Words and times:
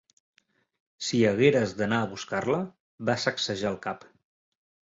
"Si 1.07 1.19
hagueres 1.31 1.75
d'anar 1.81 1.99
a 2.05 2.09
buscar-la" 2.15 2.57
va 3.11 3.17
sacsejar 3.27 3.73
el 3.75 3.81
cap. 3.89 4.11